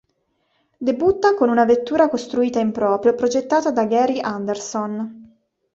Debutta 0.79 1.35
con 1.35 1.49
una 1.49 1.63
vettura 1.63 2.09
costruita 2.09 2.59
in 2.59 2.71
proprio 2.71 3.13
progettata 3.13 3.69
da 3.69 3.85
Gary 3.85 4.19
Anderson. 4.19 5.37